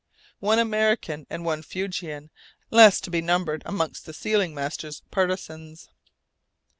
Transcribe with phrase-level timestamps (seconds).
[0.39, 2.31] One American and one Fuegian
[2.71, 5.89] less to be numbered amongst the sealing master's partisans!